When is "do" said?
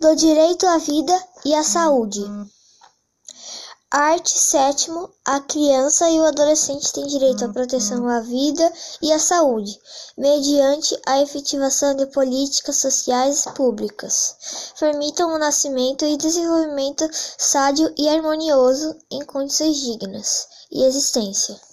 0.00-0.16